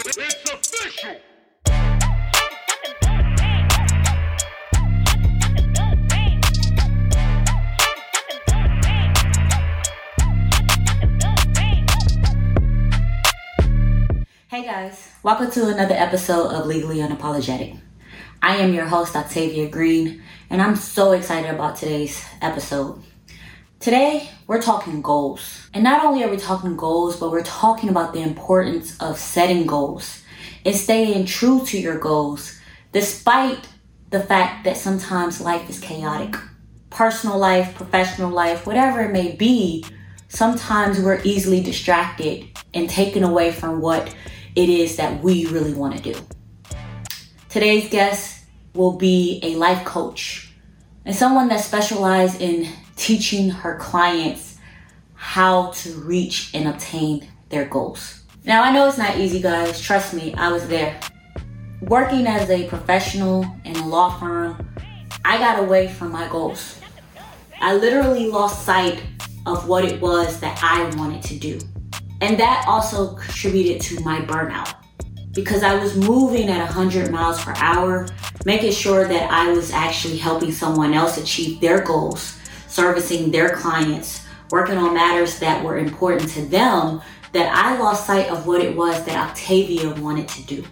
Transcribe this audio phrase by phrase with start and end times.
[0.00, 1.16] It's official!
[14.46, 17.80] Hey guys, welcome to another episode of Legally Unapologetic.
[18.40, 23.02] I am your host, Octavia Green, and I'm so excited about today's episode.
[23.80, 25.70] Today, we're talking goals.
[25.72, 29.68] And not only are we talking goals, but we're talking about the importance of setting
[29.68, 30.24] goals
[30.64, 32.58] and staying true to your goals,
[32.90, 33.68] despite
[34.10, 36.34] the fact that sometimes life is chaotic.
[36.90, 39.84] Personal life, professional life, whatever it may be,
[40.26, 44.12] sometimes we're easily distracted and taken away from what
[44.56, 46.20] it is that we really want to do.
[47.48, 50.52] Today's guest will be a life coach
[51.04, 54.58] and someone that specializes in teaching her clients
[55.14, 58.24] how to reach and obtain their goals.
[58.44, 59.80] Now, I know it's not easy, guys.
[59.80, 60.98] Trust me, I was there.
[61.82, 64.74] Working as a professional in a law firm,
[65.24, 66.80] I got away from my goals.
[67.60, 69.02] I literally lost sight
[69.46, 71.58] of what it was that I wanted to do.
[72.20, 74.74] And that also contributed to my burnout
[75.34, 78.08] because I was moving at 100 miles per hour,
[78.44, 82.37] making sure that I was actually helping someone else achieve their goals,
[82.78, 88.30] servicing their clients, working on matters that were important to them, that I lost sight
[88.30, 90.64] of what it was that Octavia wanted to do.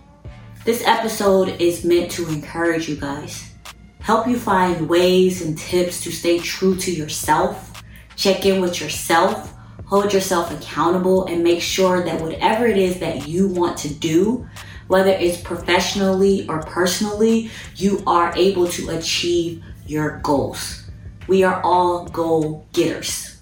[0.64, 3.50] This episode is meant to encourage you guys,
[3.98, 7.82] help you find ways and tips to stay true to yourself,
[8.14, 9.52] check in with yourself
[9.86, 14.46] hold yourself accountable and make sure that whatever it is that you want to do,
[14.88, 20.85] whether it's professionally or personally, you are able to achieve your goals.
[21.28, 23.40] We are all goal getters.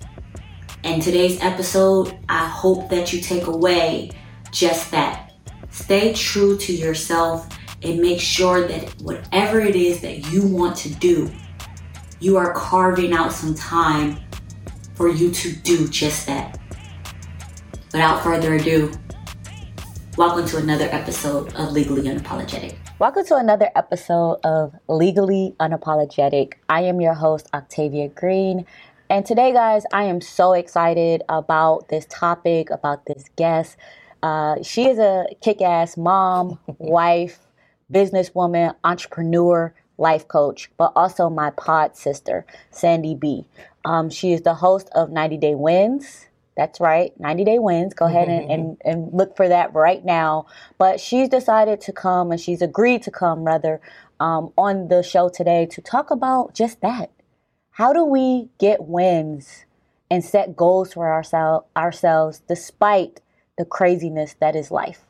[0.84, 4.10] And today's episode, I hope that you take away
[4.50, 5.34] just that.
[5.68, 7.46] Stay true to yourself
[7.82, 11.30] and make sure that whatever it is that you want to do,
[12.20, 14.18] you are carving out some time
[14.94, 16.58] for you to do just that.
[17.92, 18.92] Without further ado,
[20.16, 22.78] welcome to another episode of Legally Unapologetic.
[23.00, 26.52] Welcome to another episode of Legally Unapologetic.
[26.68, 28.66] I am your host, Octavia Green.
[29.10, 33.76] And today, guys, I am so excited about this topic, about this guest.
[34.22, 37.40] Uh, she is a kick ass mom, wife,
[37.92, 43.44] businesswoman, entrepreneur, life coach, but also my pod sister, Sandy B.
[43.84, 46.28] Um, she is the host of 90 Day Wins.
[46.56, 47.94] That's right, 90 Day Wins.
[47.94, 50.46] Go ahead and, and, and look for that right now.
[50.78, 53.80] But she's decided to come and she's agreed to come, rather,
[54.20, 57.10] um, on the show today to talk about just that.
[57.72, 59.64] How do we get wins
[60.08, 63.20] and set goals for ourselves ourselves despite
[63.58, 65.00] the craziness that is life?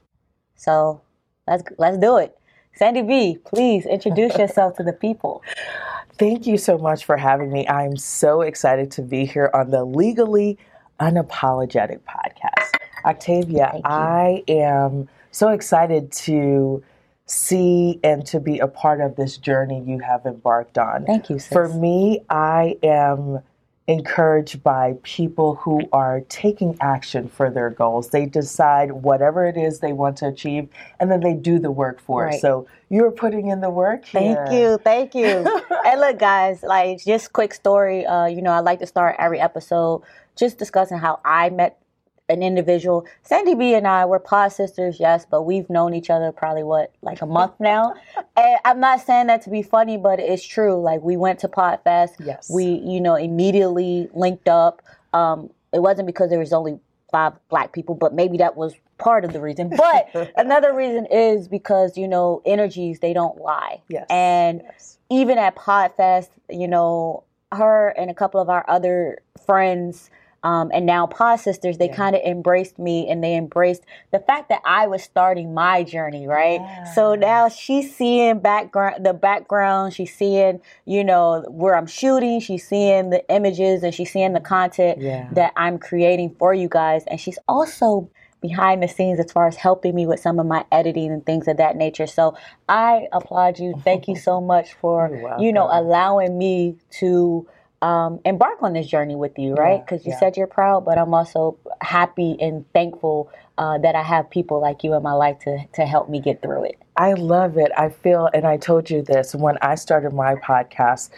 [0.57, 1.03] So
[1.47, 2.39] let's let's do it.
[2.75, 5.43] Sandy B, please introduce yourself to the people.
[6.19, 7.67] Thank you so much for having me.
[7.69, 10.59] I'm so excited to be here on the Legally
[11.01, 12.71] Unapologetic podcast.
[13.05, 16.83] Octavia, I am so excited to
[17.27, 21.05] see and to be a part of this journey you have embarked on.
[21.05, 21.39] Thank you.
[21.39, 21.53] Sis.
[21.53, 23.41] For me, I am
[23.87, 28.09] encouraged by people who are taking action for their goals.
[28.11, 30.69] They decide whatever it is they want to achieve
[30.99, 32.35] and then they do the work for Right.
[32.37, 32.41] it.
[32.41, 34.47] So you're putting in the work here.
[34.47, 35.61] Thank you, thank you.
[35.85, 38.07] and look, guys, like just quick story.
[38.07, 40.03] Uh, you know, I like to start every episode
[40.37, 41.81] just discussing how I met
[42.29, 43.07] an individual.
[43.23, 46.93] Sandy B and I were pod sisters, yes, but we've known each other probably what,
[47.03, 47.95] like a month now.
[48.37, 50.81] and I'm not saying that to be funny, but it's true.
[50.81, 52.15] Like we went to Podfest.
[52.25, 52.51] Yes.
[52.51, 54.83] We, you know, immediately linked up.
[55.13, 56.79] Um, it wasn't because there was only
[57.13, 59.71] five black people, but maybe that was part of the reason.
[59.77, 63.83] But another reason is because, you know, energies, they don't lie.
[63.89, 64.07] Yes.
[64.09, 64.99] And yes.
[65.11, 70.11] even at Podfest, you know, her and a couple of our other friends,
[70.45, 71.95] um, and now Pod Sisters, they Yeah.
[71.97, 73.83] kind of embraced me and they embraced
[74.13, 76.61] the fact that I was starting my journey, right?
[76.95, 79.95] So now she's seeing background, the background.
[79.95, 82.41] She's seeing, you know, where I'm shooting.
[82.41, 85.29] She's seeing the images and she's seeing the content Yeah.
[85.33, 87.05] that I'm creating for you guys.
[87.07, 88.11] And she's also
[88.43, 91.49] behind the scenes as far as helping me with some of my editing and things
[91.49, 92.07] of that nature.
[92.07, 92.37] So
[92.69, 93.73] I applaud you.
[93.83, 95.09] Thank you so much for,
[95.41, 97.49] You're know, allowing me to
[97.83, 99.75] um, embark on this journey with you, right?
[99.77, 100.19] Yeah, Because you yeah.
[100.19, 104.83] said you're proud, but I'm also happy and thankful uh, that I have people like
[104.85, 106.79] you in my life to, to help me get through it.
[106.97, 107.73] I love it.
[107.77, 111.11] I feel, and I told you this when I started my podcast.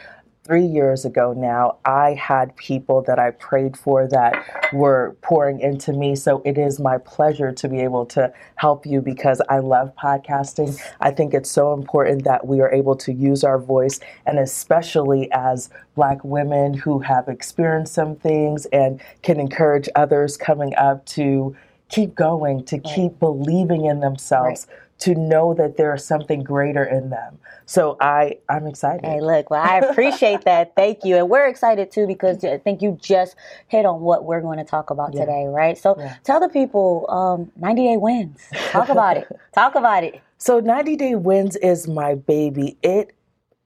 [0.47, 5.93] Three years ago now, I had people that I prayed for that were pouring into
[5.93, 6.15] me.
[6.15, 10.81] So it is my pleasure to be able to help you because I love podcasting.
[11.01, 15.31] I think it's so important that we are able to use our voice, and especially
[15.33, 21.57] as Black women who have experienced some things and can encourage others coming up to
[21.89, 24.67] keep going, to keep believing in themselves.
[24.69, 27.39] Right to know that there is something greater in them.
[27.67, 29.05] So I I'm excited.
[29.05, 30.75] Hey, look, well, I appreciate that.
[30.77, 33.37] Thank you, and we're excited too because I think you just
[33.69, 35.21] hit on what we're going to talk about yeah.
[35.21, 35.77] today, right?
[35.77, 36.17] So yeah.
[36.25, 38.41] tell the people, um, 90 Day Wins.
[38.71, 39.29] Talk about it.
[39.55, 40.21] Talk about it.
[40.39, 42.77] So 90 Day Wins is my baby.
[42.83, 43.17] It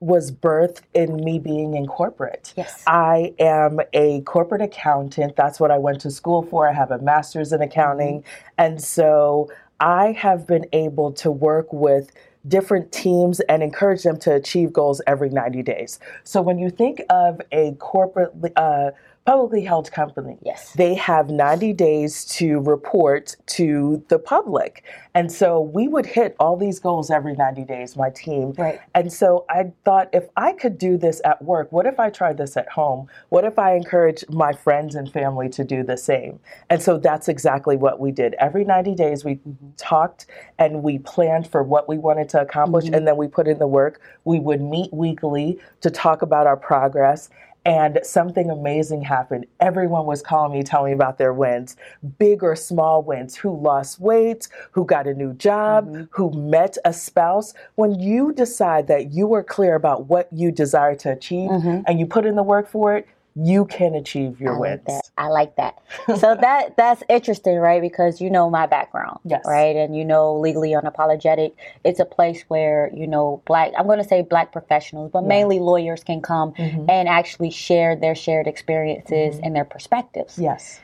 [0.00, 2.55] was birthed in me being in corporate.
[2.56, 2.82] Yes.
[2.87, 5.37] I am a corporate accountant.
[5.37, 6.69] That's what I went to school for.
[6.69, 8.21] I have a master's in accounting.
[8.21, 8.55] Mm-hmm.
[8.56, 9.50] And so
[9.81, 12.11] I have been able to work with
[12.47, 15.99] different teams and encourage them to achieve goals every 90 days.
[16.25, 18.91] So when you think of a corporate uh,
[19.26, 20.38] publicly held company.
[20.43, 20.72] Yes.
[20.72, 24.84] They have 90 days to report to the public.
[25.14, 28.55] And so we would hit all these goals every 90 days, my team.
[28.56, 28.81] Right.
[28.94, 32.38] And so I thought if I could do this at work, what if I tried
[32.38, 33.08] this at home?
[33.28, 36.40] What if I encourage my friends and family to do the same?
[36.70, 38.34] And so that's exactly what we did.
[38.34, 39.70] Every 90 days, we mm-hmm.
[39.76, 40.26] talked
[40.58, 42.94] and we planned for what we wanted to accomplish, mm-hmm.
[42.94, 44.00] and then we put in the work.
[44.25, 47.31] We would meet weekly to talk about our progress
[47.70, 49.46] and something amazing happened.
[49.61, 51.76] Everyone was calling me, telling me about their wins,
[52.19, 56.02] big or small wins, who lost weight, who got a new job, mm-hmm.
[56.11, 57.55] who met a spouse.
[57.76, 61.82] When you decide that you are clear about what you desire to achieve mm-hmm.
[61.87, 63.06] and you put in the work for it,
[63.37, 64.82] you can achieve your I wins.
[64.88, 65.79] Like I like that.
[66.19, 67.81] so that that's interesting, right?
[67.81, 69.43] Because you know my background, yes.
[69.47, 69.77] right?
[69.77, 71.53] And you know legally unapologetic.
[71.85, 73.73] It's a place where you know black.
[73.79, 75.29] I'm going to say black professionals, but yeah.
[75.29, 76.88] mainly lawyers can come mm-hmm.
[76.88, 79.44] and actually share their shared experiences mm-hmm.
[79.44, 80.38] and their perspectives.
[80.38, 80.81] Yes.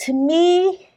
[0.00, 0.90] To me,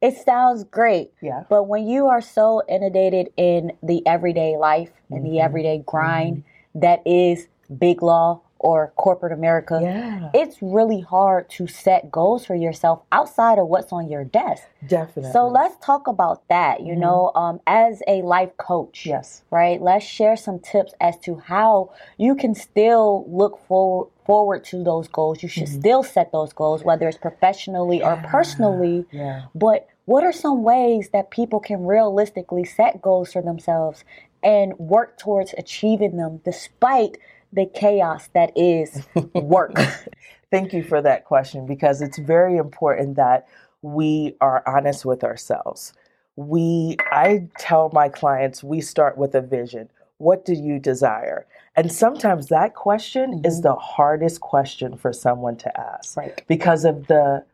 [0.00, 1.12] it sounds great.
[1.20, 1.44] Yeah.
[1.50, 5.32] But when you are so inundated in the everyday life and mm-hmm.
[5.32, 6.80] the everyday grind mm-hmm.
[6.80, 7.48] that is
[7.78, 10.28] big law or corporate America, yeah.
[10.34, 14.64] it's really hard to set goals for yourself outside of what's on your desk.
[14.86, 15.32] Definitely.
[15.32, 16.80] So let's talk about that.
[16.80, 17.00] You mm-hmm.
[17.00, 19.80] know, um, as a life coach, yes, right.
[19.80, 25.08] Let's share some tips as to how you can still look forward forward to those
[25.08, 25.42] goals.
[25.42, 25.80] You should mm-hmm.
[25.80, 28.12] still set those goals, whether it's professionally yeah.
[28.12, 29.04] or personally.
[29.10, 29.46] Yeah.
[29.56, 34.04] But what are some ways that people can realistically set goals for themselves
[34.42, 37.18] and work towards achieving them despite
[37.52, 39.74] the chaos that is work?
[40.50, 43.46] Thank you for that question because it's very important that
[43.82, 45.92] we are honest with ourselves.
[46.36, 49.90] We I tell my clients we start with a vision.
[50.18, 51.46] What do you desire?
[51.76, 53.46] And sometimes that question mm-hmm.
[53.46, 56.16] is the hardest question for someone to ask.
[56.16, 56.42] Right.
[56.46, 57.44] Because of the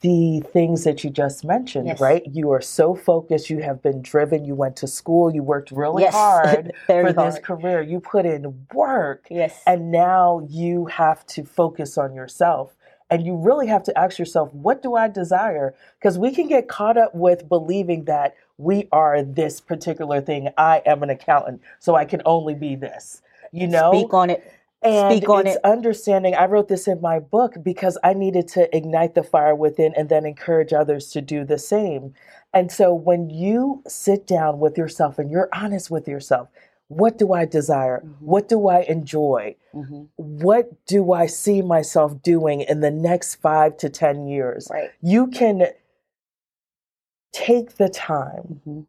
[0.00, 2.00] the things that you just mentioned, yes.
[2.00, 2.22] right?
[2.30, 6.04] You are so focused, you have been driven, you went to school, you worked really
[6.04, 6.14] yes.
[6.14, 7.16] hard for hard.
[7.16, 9.26] this career, you put in work.
[9.30, 9.60] Yes.
[9.66, 12.76] And now you have to focus on yourself.
[13.10, 15.74] And you really have to ask yourself, what do I desire?
[15.98, 20.50] Because we can get caught up with believing that we are this particular thing.
[20.58, 23.22] I am an accountant, so I can only be this.
[23.50, 23.92] You know?
[23.92, 24.52] Speak on it.
[24.82, 25.64] And Speak on it's it.
[25.64, 26.34] understanding.
[26.34, 30.08] I wrote this in my book because I needed to ignite the fire within and
[30.08, 32.14] then encourage others to do the same.
[32.54, 36.48] And so when you sit down with yourself and you're honest with yourself,
[36.86, 38.02] what do I desire?
[38.04, 38.24] Mm-hmm.
[38.24, 39.56] What do I enjoy?
[39.74, 40.04] Mm-hmm.
[40.16, 44.68] What do I see myself doing in the next five to 10 years?
[44.70, 44.90] Right.
[45.02, 45.66] You can
[47.32, 48.80] take the time mm-hmm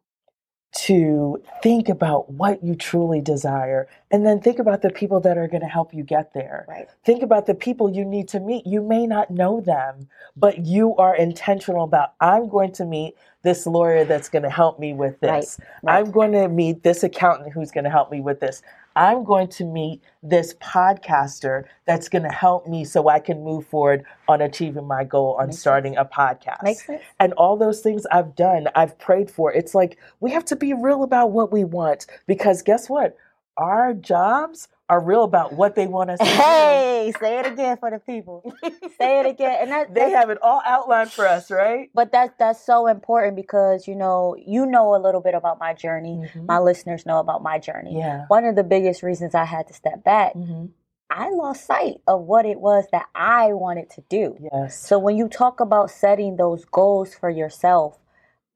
[0.72, 5.48] to think about what you truly desire and then think about the people that are
[5.48, 6.64] going to help you get there.
[6.68, 6.88] Right.
[7.04, 8.66] Think about the people you need to meet.
[8.66, 13.66] You may not know them, but you are intentional about I'm going to meet this
[13.66, 15.58] lawyer that's going to help me with this.
[15.58, 15.68] Right.
[15.82, 15.98] Right.
[15.98, 18.62] I'm going to meet this accountant who's going to help me with this.
[18.96, 23.66] I'm going to meet this podcaster that's going to help me so I can move
[23.66, 26.08] forward on achieving my goal on Makes starting sense.
[26.12, 26.62] a podcast.
[26.62, 27.02] Makes sense.
[27.18, 29.52] And all those things I've done, I've prayed for.
[29.52, 33.16] It's like we have to be real about what we want because guess what?
[33.56, 36.32] Our jobs are real about what they want us to say.
[36.32, 37.18] hey, do.
[37.20, 38.52] say it again for the people.
[38.98, 41.88] say it again, and that, they have it all outlined for us, right?
[41.94, 45.74] But that's that's so important because you know you know a little bit about my
[45.74, 46.16] journey.
[46.16, 46.46] Mm-hmm.
[46.46, 47.96] My listeners know about my journey.
[47.96, 48.24] Yeah.
[48.26, 50.34] One of the biggest reasons I had to step back.
[50.34, 50.66] Mm-hmm.
[51.08, 54.36] I lost sight of what it was that I wanted to do.
[54.52, 54.78] Yes.
[54.78, 57.98] So when you talk about setting those goals for yourself,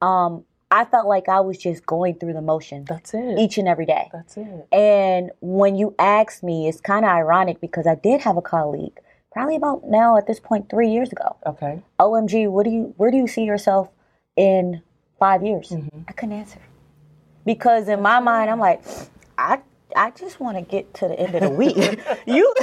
[0.01, 2.85] um, I felt like I was just going through the motion.
[2.87, 3.37] That's it.
[3.37, 4.09] Each and every day.
[4.11, 4.67] That's it.
[4.71, 8.99] And when you asked me, it's kind of ironic because I did have a colleague,
[9.31, 11.37] probably about now at this point three years ago.
[11.45, 11.81] Okay.
[11.99, 13.89] OMG, what do you where do you see yourself
[14.35, 14.81] in
[15.19, 15.69] five years?
[15.69, 16.01] Mm-hmm.
[16.07, 16.59] I couldn't answer
[17.45, 18.83] because in my mind, I'm like,
[19.37, 19.59] I
[19.95, 21.77] I just want to get to the end of the week.
[22.27, 22.53] you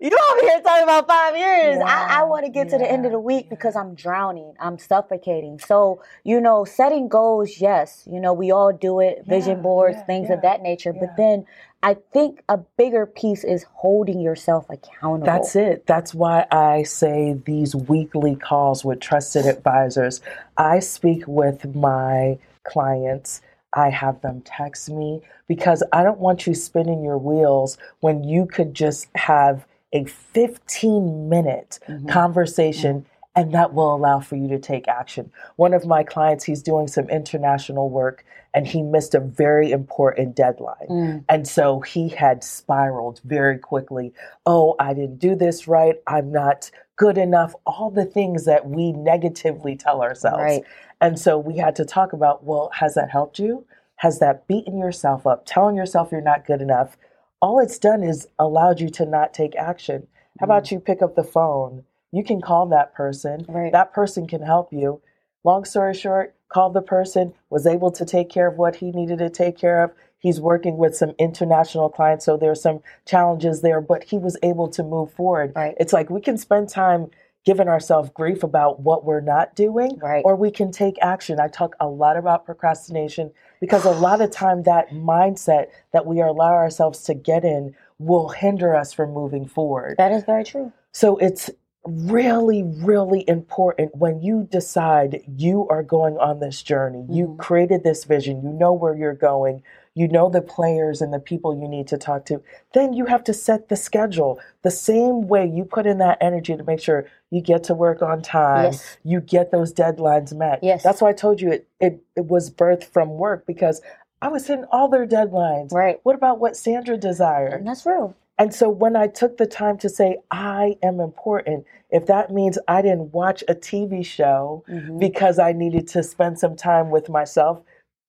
[0.00, 1.78] you over here talking about five years.
[1.78, 4.54] Yeah, I, I want to get to the end of the week because I'm drowning.
[4.60, 5.58] I'm suffocating.
[5.58, 9.96] So, you know, setting goals, yes, you know, we all do it, vision Yeah, boards,
[9.98, 10.92] yeah, things yeah, of that nature.
[10.94, 11.00] yeah.
[11.06, 11.46] But then
[11.82, 15.26] I think a bigger piece is holding yourself accountable.
[15.26, 15.86] That's it.
[15.86, 20.20] That's why I say these weekly calls with trusted advisors.
[20.56, 23.42] I speak with my clients.
[23.74, 28.46] I have them text me because I don't want you spinning your wheels when you
[28.46, 31.78] could just have a 15 minute
[32.08, 35.30] conversation and that will allow for you to take action.
[35.56, 40.36] One of my clients, he's doing some international work and he missed a very important
[40.36, 40.86] deadline.
[40.88, 41.24] Mm.
[41.28, 44.12] And so he had spiraled very quickly.
[44.46, 45.96] Oh, I didn't do this right.
[46.06, 47.54] I'm not good enough.
[47.66, 50.42] All the things that we negatively tell ourselves.
[50.42, 50.62] Right.
[51.00, 53.66] And so we had to talk about well, has that helped you?
[53.96, 56.96] Has that beaten yourself up, telling yourself you're not good enough?
[57.40, 60.06] All it's done is allowed you to not take action.
[60.40, 60.44] How mm-hmm.
[60.44, 61.84] about you pick up the phone?
[62.12, 63.44] You can call that person.
[63.48, 63.72] Right.
[63.72, 65.00] That person can help you.
[65.42, 69.18] Long story short, called the person, was able to take care of what he needed
[69.18, 69.90] to take care of.
[70.24, 74.68] He's working with some international clients, so there's some challenges there, but he was able
[74.68, 75.52] to move forward.
[75.54, 75.74] Right.
[75.78, 77.10] It's like we can spend time
[77.44, 80.24] giving ourselves grief about what we're not doing, Right.
[80.24, 81.38] or we can take action.
[81.38, 86.22] I talk a lot about procrastination because a lot of time that mindset that we
[86.22, 89.96] allow ourselves to get in will hinder us from moving forward.
[89.98, 90.72] That is very true.
[90.92, 91.50] So it's
[91.86, 97.04] really, really important when you decide you are going on this journey.
[97.08, 97.38] You Mhm.
[97.38, 99.62] created this vision, you know where you're going,
[99.94, 102.40] you know the players and the people you need to talk to.
[102.72, 106.56] Then you have to set the schedule the same way you put in that energy
[106.56, 108.96] to make sure you get to work on time, Yes.
[109.04, 110.62] you get those deadlines met.
[110.62, 110.82] Yes.
[110.82, 113.82] That's why I told you it, it, it was birthed from work because
[114.22, 115.72] I was hitting all their deadlines.
[115.72, 116.00] Right.
[116.02, 117.52] What about what Sandra desired?
[117.52, 118.14] And that's real.
[118.38, 122.58] And so when I took the time to say, I am important, if that means
[122.66, 124.98] I didn't watch a TV show Mhm.
[124.98, 127.60] because I needed to spend some time with myself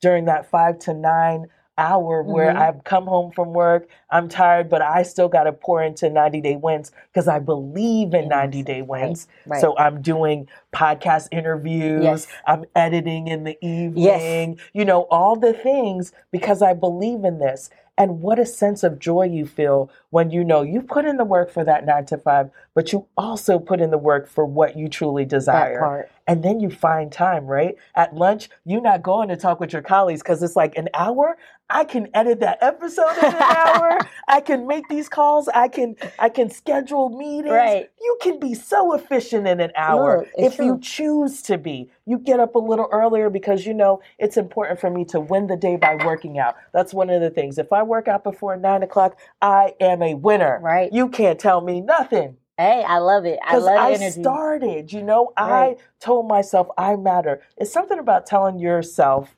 [0.01, 2.57] during that five to nine hour where Mhm.
[2.57, 6.39] I've come home from work, I'm tired, but I still got to pour into 90
[6.39, 9.27] Day Wins because I believe in 90 Day Wins.
[9.45, 9.59] right.
[9.59, 12.27] So I'm doing podcast interviews, Yes.
[12.45, 17.69] I'm editing in the evening, you know, all the things because I believe in this.
[17.97, 21.23] And what a sense of joy you feel when you know you put in the
[21.23, 24.75] work for that nine to five, but you also put in the work for what
[24.75, 25.79] you truly desire.
[26.27, 27.75] And then you find time, right?
[27.95, 31.37] At lunch, you're not going to talk with your colleagues because it's like an hour.
[31.69, 33.99] I can edit that episode in an hour.
[34.27, 35.47] I can make these calls.
[35.47, 37.51] I can I can schedule meetings.
[37.51, 37.89] Right.
[38.01, 40.79] You can be so efficient in an hour Look, if you true.
[40.81, 41.89] choose to be.
[42.05, 45.47] You get up a little earlier because you know it's important for me to win
[45.47, 46.55] the day by working out.
[46.73, 47.57] That's one of the things.
[47.57, 50.59] If I work out before nine o'clock, I am a winner.
[50.61, 50.91] Right.
[50.91, 52.37] You can't tell me nothing.
[52.57, 53.37] Hey, I love it.
[53.45, 54.21] I love I, energy.
[54.21, 55.77] started, you know, Right.
[55.77, 57.41] I told myself I matter.
[57.57, 59.35] It's something about telling yourself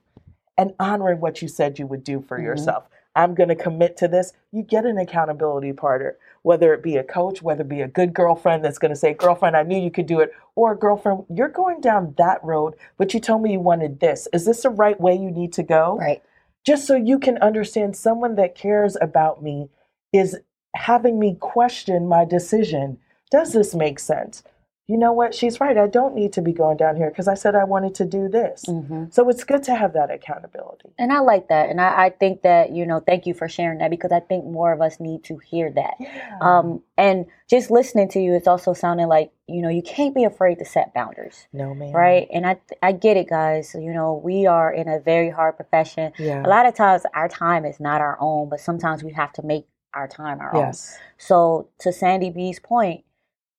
[0.57, 2.43] and honoring what you said you would do for Mhm.
[2.43, 2.83] yourself.
[3.17, 4.33] I'm going to commit to this.
[4.53, 8.13] You get an accountability partner, whether it be a coach, whether it be a good
[8.13, 11.49] girlfriend that's going to say, Girlfriend, I knew you could do it, or girlfriend, you're
[11.49, 14.29] going down that road, but you told me you wanted this.
[14.33, 15.97] Is this the right way you need to go?
[15.97, 16.23] Right.
[16.65, 19.69] just so you can understand someone that cares about me
[20.13, 20.37] is
[20.75, 22.99] having me question my decision.
[23.31, 24.43] Does this make sense?
[24.87, 25.35] You know what?
[25.35, 25.77] She's right.
[25.77, 28.29] I don't need to be going down here because I said I wanted to do
[28.29, 28.63] this.
[28.65, 30.89] hmm So it's good to have that accountability.
[30.97, 31.69] And I like that.
[31.69, 34.45] And I, I think that, you know, thank you for sharing that because I think
[34.45, 35.95] more of us need to hear that.
[35.99, 36.37] Yeah.
[36.39, 40.23] Um, and just listening to you, it's also sounding like, you know, you can't be
[40.23, 41.47] afraid to set boundaries.
[41.51, 41.91] no, man.
[41.91, 42.27] Right.
[42.33, 43.75] And I, I get it, guys.
[43.77, 46.13] You know, we are in a very hard profession.
[46.17, 46.45] Yeah.
[46.45, 49.43] A lot of times our time is not our own, but sometimes we have to
[49.43, 50.65] make our time our own.
[50.67, 50.97] Yes.
[51.17, 53.03] So to Sandy B's point,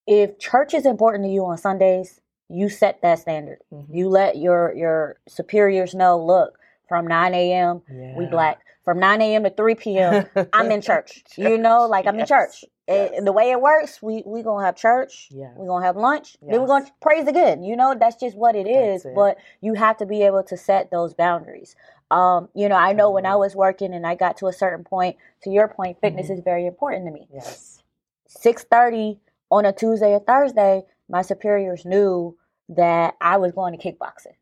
[0.08, 3.58] if church is important to you on Sundays, you set that standard.
[3.72, 3.86] Mhm.
[3.90, 7.82] You let your your superiors know, look, from 9 a.m.
[8.16, 8.58] we black.
[8.84, 9.44] From 9 a.m.
[9.44, 10.24] to 3 p.m.
[10.54, 11.22] I'm in church.
[11.36, 12.64] You know, like I'm in church.
[12.88, 13.12] Yes.
[13.18, 15.28] And the way it works, we we gonna have church.
[15.30, 15.52] Yeah.
[15.54, 16.38] We're gonna have lunch.
[16.40, 17.62] Then we're gonna praise again.
[17.62, 19.04] You know, that's just what it is.
[19.04, 19.14] It.
[19.14, 21.76] But you have to be able to set those boundaries.
[22.10, 24.84] Um, you know, I know when I was working and I got to a certain
[24.84, 26.34] point, to your point, fitness Mhm.
[26.38, 27.28] is very important to me.
[27.30, 27.82] Yes.
[28.26, 29.20] 6:30
[29.50, 32.36] on a Tuesday or Thursday, my superiors knew
[32.68, 34.34] that I was going to kickboxing.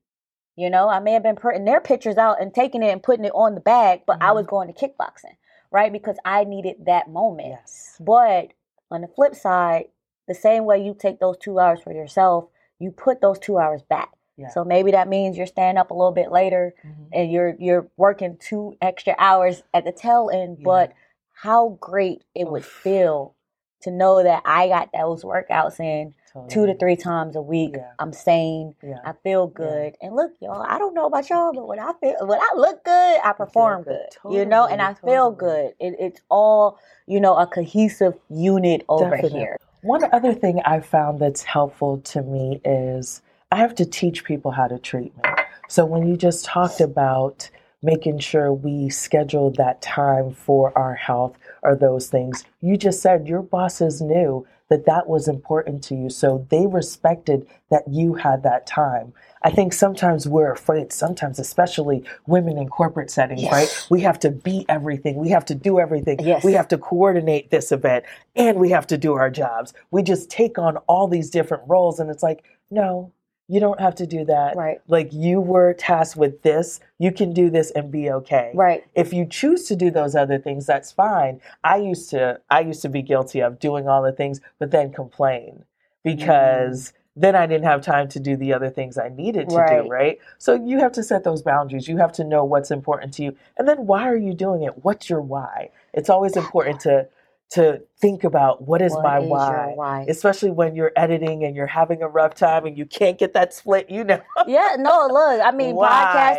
[0.57, 3.25] You know, I may have been putting their pictures out and taking it and putting
[3.25, 4.35] it on the bag, but I Mhm.
[4.37, 5.37] was going to kickboxing,
[5.71, 5.93] right?
[5.93, 7.49] Because I needed that moment.
[7.49, 7.97] Yes.
[8.01, 8.49] But
[8.91, 9.89] on the flip side,
[10.27, 12.47] the same way you take those two hours for yourself,
[12.79, 14.13] you put those two hours back.
[14.37, 14.49] Yeah.
[14.49, 17.09] So maybe that means you're staying up a little bit later Mhm.
[17.13, 20.59] and you're you're working two extra hours at the tail end.
[20.59, 20.65] Yeah.
[20.65, 20.93] But
[21.33, 23.35] how great it would feel
[23.83, 26.14] to know that I got those workouts in
[26.49, 27.75] two to three times a week.
[27.76, 27.92] Yeah.
[27.99, 28.75] I'm sane.
[28.83, 28.99] Yeah.
[29.04, 29.95] I feel good.
[30.02, 32.85] And look, y'all, I don't know about y'all, but when I feel when I look
[32.85, 34.00] good, I perform good.
[34.23, 34.35] good.
[34.35, 35.75] You know, and I Totally, feel good.
[35.80, 39.40] It, it's all, you know, a cohesive unit over Definitely.
[39.40, 39.56] here.
[39.83, 44.50] One other thing I found that's helpful to me is I have to teach people
[44.50, 45.23] how to treat me.
[45.68, 47.49] So when you just talked about
[47.83, 53.28] making sure we schedule that time for our health or those things, you just said
[53.28, 56.11] your bosses knew that that was important to you.
[56.11, 59.12] So they respected that you had that time.
[59.42, 63.52] I think sometimes we're afraid, sometimes, especially women in corporate settings, Yes.
[63.52, 63.87] right?
[63.90, 65.16] We have to be everything.
[65.16, 66.18] We have to do everything.
[66.20, 66.42] Yes.
[66.42, 68.04] We have to coordinate this event
[68.35, 69.73] and we have to do our jobs.
[69.92, 72.00] We just take on all these different roles.
[72.00, 73.12] And it's like, no,
[73.49, 74.57] you don't have to do that.
[74.57, 74.81] Right.
[74.88, 78.50] Like you were tasked with this, you can do this and be okay.
[78.55, 78.85] Right.
[78.95, 81.41] If you choose to do those other things, that's fine.
[81.62, 84.93] I used to I used to be guilty of doing all the things but then
[84.93, 85.65] complain
[86.03, 86.93] because mm.
[87.17, 89.83] then I didn't have time to do the other things I needed to Right.
[89.85, 90.19] do, right?
[90.38, 91.87] So you have to set those boundaries.
[91.87, 93.37] You have to know what's important to you.
[93.57, 94.85] And then why are you doing it?
[94.85, 95.71] What's your why?
[95.93, 97.09] It's always important to
[97.53, 99.73] to think about what is What my is why?
[99.76, 100.07] why?
[100.09, 103.55] Especially when you're editing and you're having a rough time and you can't get that
[103.55, 104.21] split, you know.
[104.49, 105.88] yeah, no, look, I mean Why?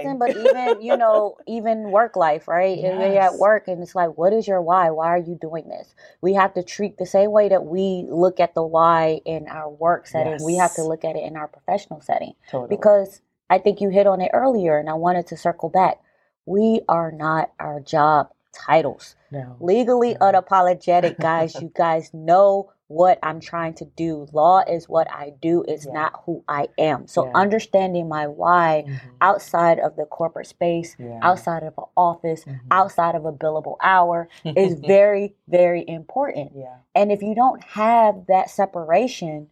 [0.03, 2.77] podcasting, but even, you know, even work life, right?
[2.77, 4.91] If You're at work and it's like, what is your why?
[4.91, 5.95] Why are you doing this?
[6.21, 9.69] We have to treat the same way that we look at the why in our
[9.69, 12.33] work setting, we have to look at it in our professional setting.
[12.51, 12.69] Totally.
[12.75, 15.99] Because I think you hit on it earlier and I wanted to circle back.
[16.45, 19.16] We are not our job titles.
[19.31, 19.57] No.
[19.59, 20.19] Legally No.
[20.31, 21.55] unapologetic, guys.
[21.55, 24.27] you guys know what I'm trying to do.
[24.31, 25.93] Law is what I do, it's Yeah.
[25.93, 27.07] not who I am.
[27.07, 27.31] So Yeah.
[27.35, 28.99] understanding my why Mhm.
[29.21, 31.19] outside of the corporate space, Yeah.
[31.21, 32.59] outside of an office, Mhm.
[32.71, 36.53] outside of a billable hour is very, very important.
[36.55, 36.77] yeah.
[36.95, 39.49] And if you don't have that separation,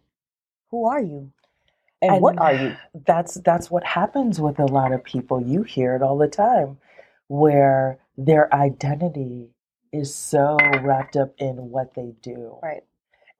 [0.70, 1.32] who are you?
[2.02, 2.76] And, what are you?
[3.06, 5.40] That's that's what happens with a lot of people.
[5.42, 6.78] You hear it all the time,
[7.28, 9.50] where their identity
[9.92, 12.58] is so wrapped up in what they do.
[12.62, 12.84] Right.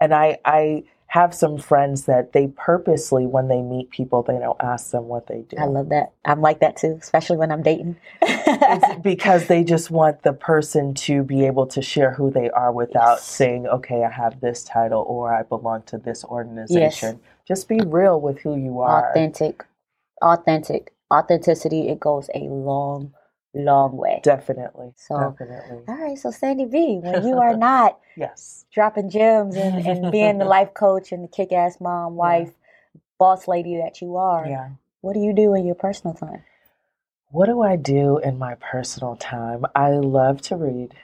[0.01, 4.61] And I I have some friends that they purposely when they meet people they don't
[4.61, 5.57] ask them what they do.
[5.59, 6.13] I love that.
[6.25, 7.97] I'm like that too, especially when I'm dating.
[9.03, 13.17] because they just want the person to be able to share who they are without
[13.19, 13.25] Yes.
[13.25, 17.21] saying, okay, I have this title or I belong to this organization.
[17.23, 17.31] Yes.
[17.47, 19.11] Just be real with who you are.
[19.11, 19.65] authentic,
[20.21, 21.89] authentic, authenticity.
[21.89, 23.15] It goes a long,
[23.57, 24.21] long way.
[24.23, 24.93] Definitely.
[24.97, 25.85] So- definitely.
[25.89, 28.65] All right, so Sandy B, when you are not Yes.
[28.73, 32.53] dropping gems and, and being the life coach and the kick ass mom, wife,
[33.19, 34.69] boss lady that you are, Yeah.
[35.01, 36.43] what do you do in your personal time?
[37.31, 39.65] What do I do in my personal time?
[39.75, 40.95] I love to read.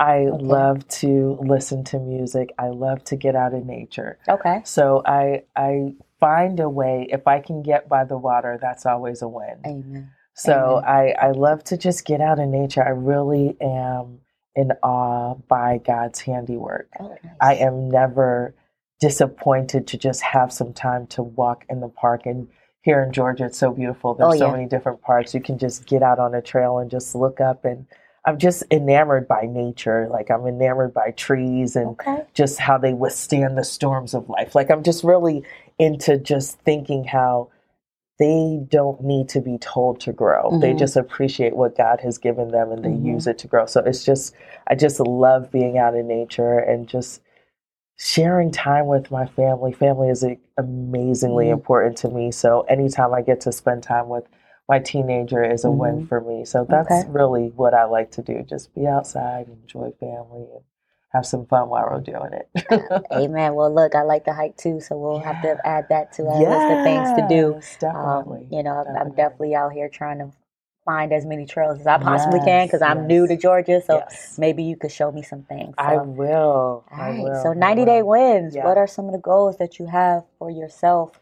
[0.00, 0.44] I Okay.
[0.44, 2.52] love to listen to music.
[2.58, 4.18] I love to get out in nature.
[4.28, 4.62] Okay.
[4.64, 9.22] So I I find a way if I can get by the water, that's always
[9.22, 9.60] a win.
[9.64, 10.10] Amen.
[10.34, 10.84] So Amen.
[10.86, 12.82] I, I love to just get out in nature.
[12.84, 14.20] I really am
[14.56, 16.90] in awe by God's handiwork.
[17.00, 17.34] Oh, nice.
[17.40, 18.54] I am never
[19.00, 22.26] disappointed to just have some time to walk in the park.
[22.26, 22.48] And
[22.82, 24.14] here in Georgia, it's so beautiful.
[24.14, 25.34] There's Oh, so many different parks.
[25.34, 27.64] You can just get out on a trail and just look up.
[27.64, 27.86] And
[28.26, 30.08] I'm just enamored by nature.
[30.10, 32.24] Like I'm enamored by trees and Okay.
[32.34, 34.54] just how they withstand the storms of life.
[34.54, 35.44] Like I'm just really
[35.78, 37.50] into just thinking how
[38.18, 40.56] they don't need to be told to grow.
[40.60, 40.78] They Mhm.
[40.78, 43.04] just appreciate what God has given them and they Mhm.
[43.04, 43.66] use it to grow.
[43.66, 44.34] So it's just
[44.68, 47.20] I just love being out in nature and just
[47.96, 49.72] sharing time with my family.
[49.72, 50.24] Family is
[50.58, 51.52] amazingly Mhm.
[51.52, 52.30] important to me.
[52.30, 54.24] So anytime I get to spend time with
[54.68, 56.08] my teenager is a win Mhm.
[56.08, 56.44] for me.
[56.44, 57.08] So that's Okay.
[57.08, 58.42] really what I like to do.
[58.42, 60.62] Just be outside, enjoy family and
[61.14, 62.48] have some fun while we're doing it.
[63.12, 63.54] Amen.
[63.54, 66.38] Well, look, I like to hike too, so we'll have to add that to our
[66.38, 67.52] list of things to do.
[67.56, 68.48] Yes, Um, Definitely.
[68.50, 69.16] you know, I'm- I'm Definitely.
[69.16, 70.30] definitely out here trying to
[70.84, 73.36] find as many trails as I possibly can because Yes, I'm new to.
[73.36, 73.80] Georgia.
[73.80, 74.36] So Yes.
[74.38, 75.74] maybe you could show me some things.
[75.78, 76.84] I will.
[76.84, 77.22] all I right.
[77.22, 77.42] will.
[77.42, 78.54] So I 90 day wins.
[78.54, 78.64] Yeah.
[78.64, 81.20] What are some of the goals that you have for yourself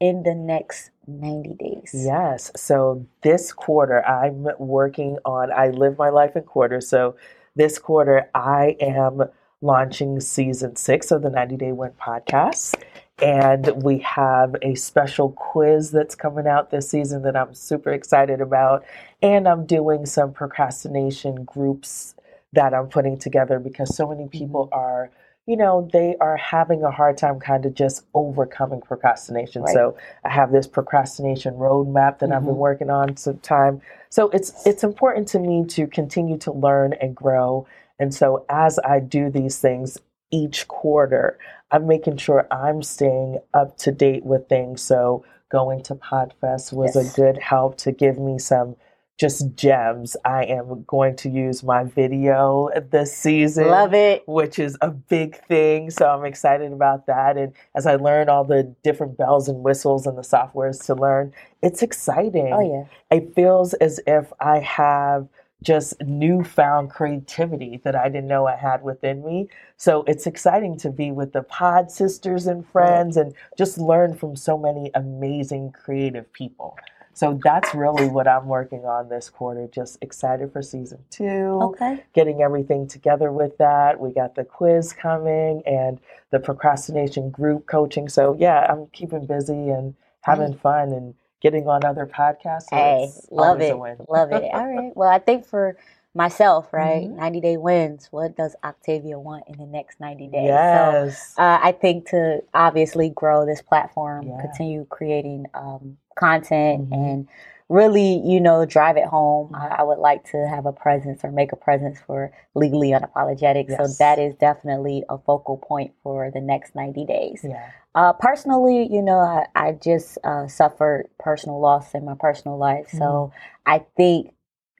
[0.00, 1.92] in the next 90 days?
[1.94, 2.50] Yes.
[2.56, 6.88] So this quarter, I'm working on, I live my life in quarters.
[6.88, 7.16] So
[7.54, 9.22] this quarter, I am
[9.60, 12.74] launching season six of the 90 Day Win podcast.
[13.20, 18.40] and we have a special quiz that's coming out this season that I'm super excited
[18.40, 18.84] about.
[19.20, 22.16] And I'm doing some procrastination groups
[22.52, 24.78] that I'm putting together because so many people mm-hmm.
[24.78, 25.10] are
[25.46, 29.62] you know, they are having a hard time kind of just overcoming procrastination.
[29.62, 29.74] Right.
[29.74, 32.32] So I have this procrastination roadmap that mm-hmm.
[32.32, 32.58] I've been mm-hmm.
[32.58, 33.80] working on some time.
[34.08, 37.66] So it's it's important to me to continue to learn and grow.
[37.98, 39.98] And so as I do these things
[40.30, 41.38] each quarter,
[41.70, 44.80] I'm making sure I'm staying up to date with things.
[44.80, 47.12] So going to Podfest was yes.
[47.12, 48.76] a good help to give me some
[49.18, 50.16] just gems.
[50.24, 53.68] I am going to use my video this season.
[53.68, 54.24] Love it.
[54.26, 55.90] Which is a big thing.
[55.90, 57.36] So I'm excited about that.
[57.36, 61.32] And as I learn all the different bells and whistles and the softwares to learn,
[61.62, 62.52] it's exciting.
[62.52, 63.16] Oh, yeah.
[63.16, 65.28] It feels as if I have
[65.62, 69.48] just newfound creativity that I didn't know I had within me.
[69.76, 74.34] So it's exciting to be with the pod sisters and friends and just learn from
[74.34, 76.76] so many amazing creative people.
[77.14, 79.68] So that's really what I'm working on this quarter.
[79.72, 81.58] Just excited for season two.
[81.62, 82.02] Okay.
[82.14, 84.00] Getting everything together with that.
[84.00, 88.08] We got the quiz coming and the procrastination group coaching.
[88.08, 92.70] So yeah, I'm keeping busy and having fun and getting on other podcasts.
[92.70, 93.76] So hey, love it.
[94.08, 94.44] love it.
[94.52, 94.92] All right.
[94.96, 95.76] Well, I think for
[96.14, 97.04] myself, right?
[97.04, 97.16] Mm-hmm.
[97.16, 98.08] 90 day wins.
[98.10, 100.44] What does Octavia want in the next 90 days?
[100.44, 101.34] Yes.
[101.34, 104.40] So uh, I think to obviously grow this platform, yeah.
[104.40, 106.94] continue creating um, content mm-hmm.
[106.94, 107.28] and
[107.68, 109.54] really, you know, drive it home.
[109.54, 113.66] I, I, would like to have a presence or make a presence for legally unapologetic.
[113.70, 113.78] Yes.
[113.78, 117.40] So that is definitely a focal point for the next 90 days.
[117.42, 117.70] Yeah.
[117.94, 122.88] Uh, personally, you know, I, I just uh, suffered personal loss in my personal life.
[122.88, 122.98] Mm-hmm.
[122.98, 123.32] So
[123.64, 124.34] I think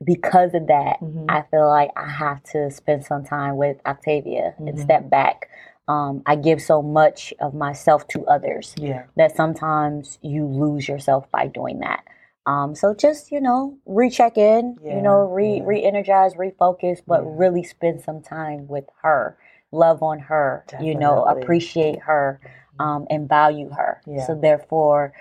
[0.05, 1.27] because of that, mm-hmm.
[1.29, 4.69] I feel like I have to spend some time with Octavia mm-hmm.
[4.69, 5.49] and step back.
[5.89, 9.05] Um, I give so much of myself to others yeah.
[9.17, 12.05] that sometimes you lose yourself by doing that.
[12.47, 15.63] Um, so just you know, recheck in, yeah, you know, re yeah.
[15.65, 17.31] re-energize, refocus, but yeah.
[17.35, 19.37] really spend some time with her,
[19.71, 20.93] love on her, Definitely.
[20.93, 22.83] you know, appreciate her, mm-hmm.
[22.83, 24.01] um, and value her.
[24.27, 25.13] So therefore,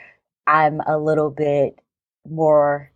[0.47, 1.79] I'm a little bit
[2.27, 2.90] more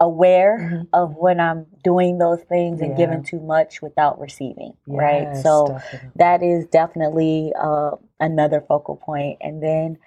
[0.00, 0.82] aware mm-hmm.
[0.92, 5.36] of when I'm doing those things and giving too much without receiving, yes, right?
[5.36, 6.10] So definitely.
[6.16, 9.38] that is definitely uh, another focal point.
[9.40, 9.98] And then,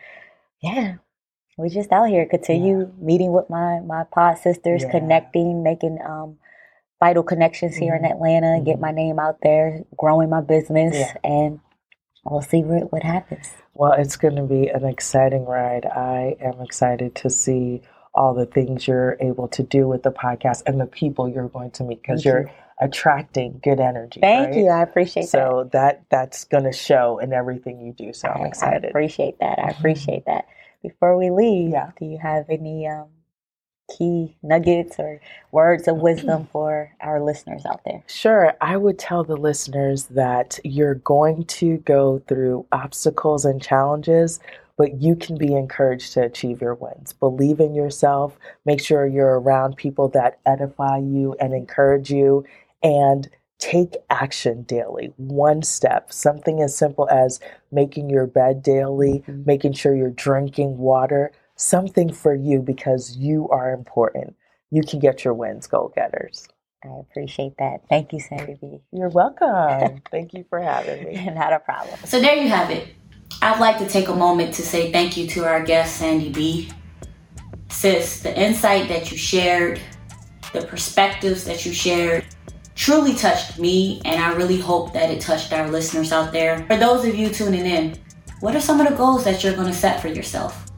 [0.62, 0.96] yeah,
[1.58, 3.06] we're just out here, continue yeah.
[3.06, 4.92] meeting with my my pod sisters, yeah.
[4.92, 6.38] connecting, making um,
[7.00, 8.06] vital connections here mm-hmm.
[8.06, 8.66] in Atlanta, mm-hmm.
[8.66, 11.14] get my name out there, growing my business, yeah.
[11.24, 11.60] and
[12.24, 13.52] we'll see what, what happens.
[13.74, 15.86] Well, it's going to be an exciting ride.
[15.86, 17.82] I am excited to see
[18.14, 21.72] all the things you're able to do with the podcast and the people you're going
[21.72, 24.20] to meet because you're attracting good energy.
[24.20, 24.58] Thank right?
[24.58, 24.68] you.
[24.68, 25.42] I appreciate so that.
[25.42, 28.12] So that that's going to show in everything you do.
[28.12, 28.86] So I'm excited.
[28.86, 29.60] I appreciate that.
[29.60, 30.48] I appreciate that.
[30.82, 31.92] Before we leave, yeah.
[32.00, 33.06] do you have any um,
[33.96, 35.22] key nuggets or
[35.52, 38.04] words of wisdom for our listeners out there?
[38.08, 38.54] Sure.
[38.62, 44.40] I would tell the listeners that you're going to go through obstacles and challenges,
[44.82, 47.14] but you can be encouraged to achieve your wins.
[47.14, 48.40] Believe in yourself.
[48.66, 52.46] Make sure you're around people that edify you and encourage you,
[52.82, 55.14] and take action daily.
[55.18, 57.40] One step, something as simple as
[57.72, 59.44] making your bed daily, mm-hmm.
[59.46, 64.36] making sure you're drinking water, something for you because you are important.
[64.72, 66.48] You can get your wins, goal getters.
[66.84, 67.82] I appreciate that.
[67.88, 68.80] Thank you, Sandy B.
[68.92, 70.02] You're welcome.
[70.10, 71.24] Thank you for having me.
[71.36, 72.00] Not a problem.
[72.06, 72.88] So there you have it.
[73.42, 76.70] I'd like to take a moment to say thank you to our guest, Sandy B.
[77.70, 79.80] Sis, the insight that you shared,
[80.54, 82.26] the perspectives that you shared,
[82.76, 86.66] truly touched me, and I really hope that it touched our listeners out there.
[86.68, 87.98] For those of you tuning in,
[88.42, 90.72] what are some of the goals that you're going to set for yourself?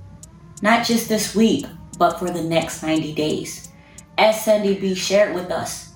[0.61, 1.65] Not just this week,
[1.97, 3.69] but for the next 90 days.
[4.17, 5.93] As Sandy B shared with us,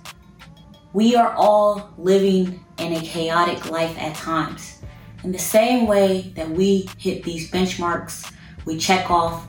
[0.94, 4.77] we are all living in a chaotic life at times.
[5.28, 8.32] In the same way that we hit these benchmarks,
[8.64, 9.46] we check off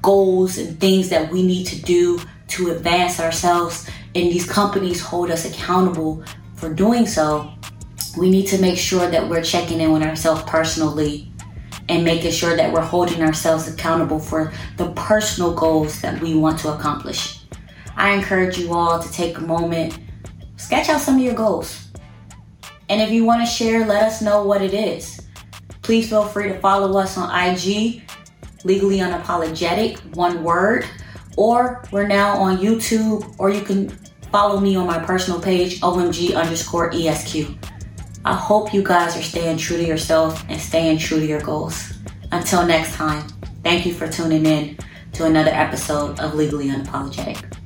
[0.00, 5.30] goals and things that we need to do to advance ourselves, and these companies hold
[5.30, 7.52] us accountable for doing so.
[8.16, 11.30] We need to make sure that we're checking in with ourselves personally
[11.90, 16.58] and making sure that we're holding ourselves accountable for the personal goals that we want
[16.60, 17.40] to accomplish.
[17.96, 19.98] I encourage you all to take a moment,
[20.56, 21.91] sketch out some of your goals
[22.92, 25.18] and if you want to share, let us know what it is.
[25.80, 28.02] Please feel free to follow us on IG,
[28.64, 30.84] Legally Unapologetic, one word,
[31.38, 33.88] or we're now on YouTube, or you can
[34.30, 37.56] follow me on my personal page, OMG underscore ESQ.
[38.26, 41.94] I hope you guys are staying true to yourself and staying true to your goals.
[42.30, 43.26] Until next time,
[43.64, 44.76] thank you for tuning in
[45.14, 47.61] to another episode of Legally Unapologetic.